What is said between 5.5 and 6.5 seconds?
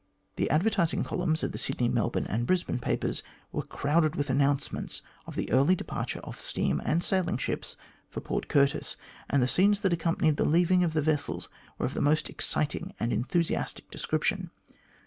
early departure of